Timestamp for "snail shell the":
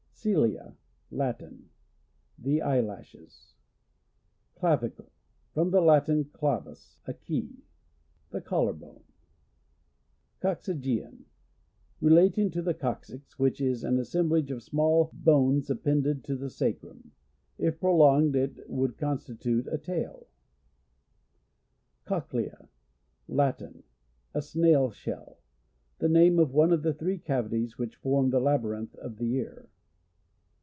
24.43-26.09